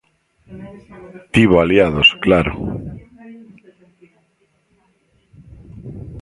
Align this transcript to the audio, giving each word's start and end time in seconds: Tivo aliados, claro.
Tivo 1.33 1.55
aliados, 1.59 2.07
claro. 2.23 2.53